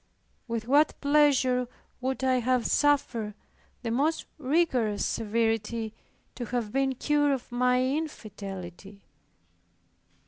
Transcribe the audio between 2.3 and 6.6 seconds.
have suffered the most rigorous severity to